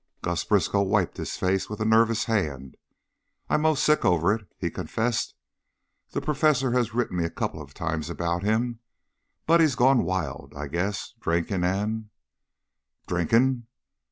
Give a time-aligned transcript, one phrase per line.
[0.23, 2.75] Gus Briskow wiped his face with a nervous hand.
[3.51, 5.35] "I'm 'most sick over it," he confessed.
[6.09, 8.79] "The perfessor has written me a coupla times about him.
[9.45, 12.09] Buddy's gone kinda wild, I guess, drinkin' an'"
[13.07, 13.67] "Drinking?"